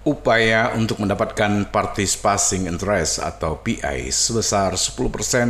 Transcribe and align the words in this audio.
Upaya 0.00 0.72
untuk 0.80 0.96
mendapatkan 1.04 1.68
participation 1.68 2.64
interest 2.64 3.20
atau 3.20 3.60
PI 3.60 4.08
sebesar 4.08 4.72
10% 4.72 4.96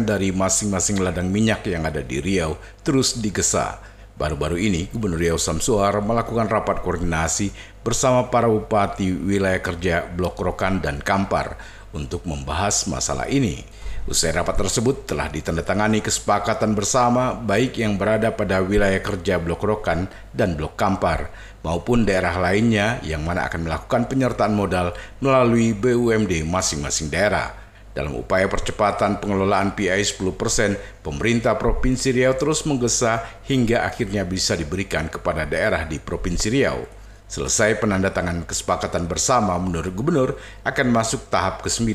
dari 0.02 0.34
masing-masing 0.34 0.98
ladang 0.98 1.30
minyak 1.30 1.62
yang 1.70 1.86
ada 1.86 2.02
di 2.02 2.18
Riau 2.18 2.58
terus 2.82 3.14
digesa. 3.22 3.78
Baru-baru 4.18 4.58
ini, 4.58 4.90
Gubernur 4.90 5.22
Riau 5.22 5.38
Samsuar 5.38 6.02
melakukan 6.02 6.50
rapat 6.50 6.82
koordinasi 6.82 7.54
bersama 7.86 8.26
para 8.26 8.50
bupati 8.50 9.14
wilayah 9.14 9.62
kerja 9.62 10.10
Blok 10.18 10.42
Rokan 10.42 10.82
dan 10.82 10.98
Kampar 10.98 11.54
untuk 11.94 12.26
membahas 12.26 12.90
masalah 12.90 13.30
ini. 13.30 13.62
Usai 14.08 14.32
rapat 14.32 14.56
tersebut 14.56 15.04
telah 15.04 15.28
ditandatangani 15.28 16.00
kesepakatan 16.00 16.72
bersama 16.72 17.36
baik 17.36 17.76
yang 17.76 18.00
berada 18.00 18.32
pada 18.32 18.64
wilayah 18.64 18.96
kerja 19.04 19.36
Blok 19.36 19.60
Rokan 19.60 20.08
dan 20.32 20.56
Blok 20.56 20.72
Kampar 20.72 21.28
maupun 21.60 22.08
daerah 22.08 22.40
lainnya 22.40 22.96
yang 23.04 23.20
mana 23.20 23.44
akan 23.44 23.68
melakukan 23.68 24.08
penyertaan 24.08 24.56
modal 24.56 24.96
melalui 25.20 25.76
BUMD 25.76 26.48
masing-masing 26.48 27.12
daerah. 27.12 27.52
Dalam 27.92 28.16
upaya 28.16 28.48
percepatan 28.48 29.20
pengelolaan 29.20 29.76
PI 29.76 30.00
10%, 30.16 31.04
pemerintah 31.04 31.58
Provinsi 31.60 32.16
Riau 32.16 32.32
terus 32.38 32.64
menggesa 32.64 33.20
hingga 33.44 33.84
akhirnya 33.84 34.24
bisa 34.24 34.56
diberikan 34.56 35.10
kepada 35.12 35.44
daerah 35.44 35.84
di 35.84 36.00
Provinsi 36.00 36.48
Riau. 36.48 36.99
Selesai 37.30 37.78
penandatangan 37.78 38.42
kesepakatan 38.42 39.06
bersama 39.06 39.54
menurut 39.62 39.94
gubernur 39.94 40.34
akan 40.66 40.86
masuk 40.90 41.30
tahap 41.30 41.62
ke-9 41.62 41.94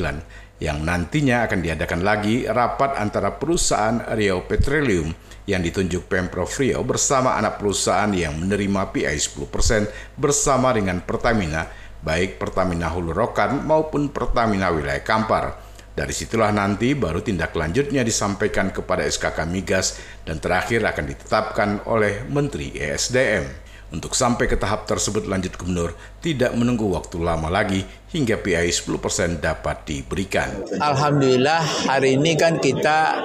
yang 0.63 0.79
nantinya 0.87 1.43
akan 1.43 1.59
diadakan 1.59 2.07
lagi 2.07 2.47
rapat 2.47 2.95
antara 2.95 3.35
perusahaan 3.35 3.99
Riau 4.15 4.47
Petroleum 4.47 5.11
yang 5.43 5.59
ditunjuk 5.59 6.07
Pemprov 6.07 6.47
Riau 6.55 6.87
bersama 6.87 7.35
anak 7.35 7.59
perusahaan 7.59 8.07
yang 8.15 8.39
menerima 8.39 8.95
PI 8.95 9.19
10% 9.19 10.15
bersama 10.15 10.71
dengan 10.71 11.03
Pertamina, 11.03 11.67
baik 11.99 12.39
Pertamina 12.39 12.87
Hulu 12.87 13.11
Rokan 13.11 13.67
maupun 13.67 14.15
Pertamina 14.15 14.71
Wilayah 14.71 15.03
Kampar. 15.03 15.59
Dari 15.91 16.15
situlah 16.15 16.55
nanti 16.55 16.95
baru 16.95 17.19
tindak 17.19 17.51
lanjutnya 17.51 18.07
disampaikan 18.07 18.71
kepada 18.71 19.03
SKK 19.03 19.43
Migas 19.51 19.99
dan 20.23 20.39
terakhir 20.39 20.79
akan 20.87 21.05
ditetapkan 21.11 21.69
oleh 21.91 22.23
Menteri 22.23 22.71
ESDM. 22.71 23.64
Untuk 23.95 24.11
sampai 24.11 24.51
ke 24.51 24.59
tahap 24.59 24.83
tersebut 24.91 25.23
lanjut 25.23 25.55
gubernur 25.55 25.95
tidak 26.19 26.51
menunggu 26.51 26.91
waktu 26.91 27.15
lama 27.15 27.47
lagi 27.47 27.79
hingga 28.11 28.35
PI 28.43 28.67
10% 28.67 29.39
dapat 29.39 29.87
diberikan. 29.87 30.51
Alhamdulillah 30.83 31.87
hari 31.87 32.19
ini 32.19 32.35
kan 32.35 32.59
kita 32.59 33.15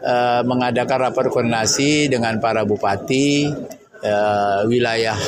uh, 0.00 0.40
mengadakan 0.48 1.12
rapat 1.12 1.28
koordinasi 1.28 2.08
dengan 2.08 2.40
para 2.40 2.64
bupati 2.64 3.52
uh, 4.00 4.64
wilayah 4.64 5.20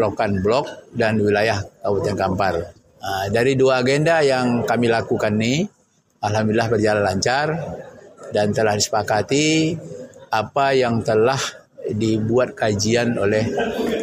Lokan 0.00 0.40
Blok 0.40 0.96
dan 0.96 1.20
wilayah 1.20 1.60
Kabupaten 1.84 2.16
Kampar. 2.16 2.54
Uh, 2.96 3.28
dari 3.28 3.52
dua 3.52 3.84
agenda 3.84 4.24
yang 4.24 4.64
kami 4.64 4.88
lakukan 4.88 5.36
ini, 5.36 5.68
Alhamdulillah 6.24 6.72
berjalan 6.72 7.04
lancar 7.04 7.52
dan 8.32 8.56
telah 8.56 8.80
disepakati 8.80 9.76
apa 10.32 10.72
yang 10.72 11.04
telah 11.04 11.65
dibuat 11.94 12.58
kajian 12.58 13.14
oleh 13.14 13.46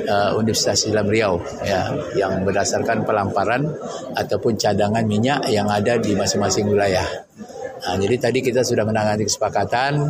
uh, 0.08 0.32
Universitas 0.40 0.88
Islam 0.88 1.08
Riau 1.12 1.36
ya 1.64 1.92
yang 2.16 2.48
berdasarkan 2.48 3.04
pelamparan 3.04 3.68
ataupun 4.16 4.56
cadangan 4.56 5.04
minyak 5.04 5.48
yang 5.52 5.68
ada 5.68 6.00
di 6.00 6.16
masing-masing 6.16 6.72
wilayah. 6.72 7.06
Nah, 7.84 8.00
jadi 8.00 8.16
tadi 8.16 8.40
kita 8.40 8.64
sudah 8.64 8.88
menangani 8.88 9.28
kesepakatan 9.28 10.08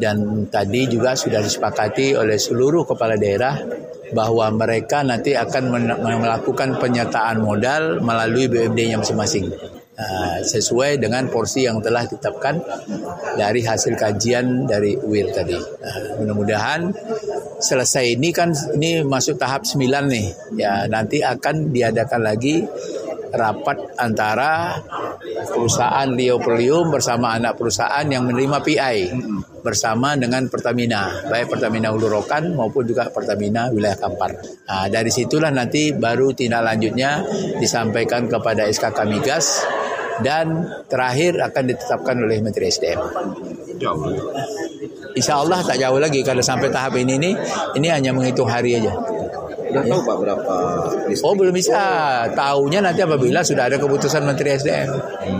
dan 0.00 0.48
tadi 0.48 0.88
juga 0.88 1.12
sudah 1.12 1.44
disepakati 1.44 2.16
oleh 2.16 2.40
seluruh 2.40 2.88
kepala 2.88 3.20
daerah 3.20 3.60
bahwa 4.16 4.48
mereka 4.52 5.04
nanti 5.04 5.36
akan 5.36 5.72
melakukan 6.00 6.80
penyertaan 6.80 7.44
modal 7.44 8.00
melalui 8.00 8.48
BUMD-nya 8.48 9.00
masing-masing. 9.00 9.52
Uh, 9.92 10.40
sesuai 10.40 11.04
dengan 11.04 11.28
porsi 11.28 11.68
yang 11.68 11.76
telah 11.84 12.08
ditetapkan 12.08 12.64
dari 13.36 13.60
hasil 13.60 13.92
kajian 13.92 14.64
dari 14.64 14.96
UIR 14.96 15.36
tadi. 15.36 15.52
Uh, 15.52 16.16
mudah-mudahan 16.16 16.88
selesai 17.60 18.16
ini 18.16 18.32
kan 18.32 18.56
ini 18.72 19.04
masuk 19.04 19.36
tahap 19.36 19.68
9 19.68 19.84
nih. 20.08 20.32
Ya, 20.56 20.88
nanti 20.88 21.20
akan 21.20 21.76
diadakan 21.76 22.24
lagi 22.24 22.64
rapat 23.32 23.96
antara 23.96 24.80
perusahaan 25.48 26.08
Rio 26.12 26.36
Perlium 26.36 26.92
bersama 26.92 27.36
anak 27.36 27.56
perusahaan 27.56 28.04
yang 28.04 28.28
menerima 28.28 28.60
PI 28.60 28.96
bersama 29.64 30.16
dengan 30.20 30.48
Pertamina, 30.52 31.28
baik 31.32 31.48
Pertamina 31.52 31.92
Hulu 31.92 32.12
Rokan 32.12 32.52
maupun 32.52 32.84
juga 32.84 33.08
Pertamina 33.08 33.72
Wilayah 33.72 33.96
Kampar. 33.96 34.36
Nah, 34.68 34.86
dari 34.92 35.08
situlah 35.08 35.48
nanti 35.48 35.96
baru 35.96 36.36
tindak 36.36 36.64
lanjutnya 36.64 37.24
disampaikan 37.56 38.28
kepada 38.28 38.68
SKK 38.68 38.98
Migas 39.08 39.64
dan 40.22 40.46
terakhir 40.88 41.38
akan 41.42 41.62
ditetapkan 41.68 42.16
oleh 42.22 42.38
Menteri 42.40 42.70
SDM. 42.70 43.00
Insya 45.12 45.42
Allah 45.42 45.60
tak 45.60 45.76
jauh 45.76 46.00
lagi 46.00 46.24
kalau 46.24 46.40
sampai 46.40 46.72
tahap 46.72 46.96
ini 46.96 47.20
nih, 47.20 47.34
ini 47.76 47.88
hanya 47.92 48.16
menghitung 48.16 48.48
hari 48.48 48.80
aja. 48.80 48.94
Sudah 49.72 49.88
tahu 49.88 50.00
Pak 50.04 50.16
berapa 50.20 50.54
listrik? 51.08 51.24
Oh 51.24 51.32
belum 51.32 51.54
bisa. 51.56 51.82
Tahunya 52.36 52.84
nanti 52.84 53.00
apabila 53.00 53.40
sudah 53.40 53.72
ada 53.72 53.80
keputusan 53.80 54.20
Menteri 54.20 54.60
SDM. 54.60 54.88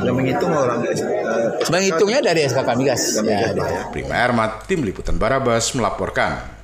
Sudah 0.01 0.13
menghitung 0.17 0.53
orang? 0.57 0.81
Uh, 0.81 1.69
Menghitungnya 1.69 2.21
dari 2.25 2.49
SKK 2.49 2.69
Migas. 2.81 3.21
Ya, 3.21 3.53
Prima 3.93 4.17
Ermat, 4.17 4.65
Tim 4.65 4.89
Liputan 4.89 5.21
Barabas 5.21 5.77
melaporkan. 5.77 6.62